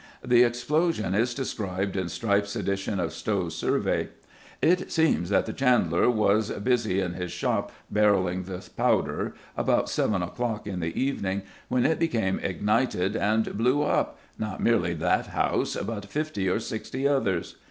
[0.25, 4.09] The explosion is described in Strype's edition of Stow's Survey.
[4.59, 10.23] "It seems that the chandler was busy in his shop barrelling the powder, about seven
[10.23, 15.75] o'clock in the evening, when it became ignited and blew up, not merely that house,
[15.75, 17.57] but fifty or sixty others.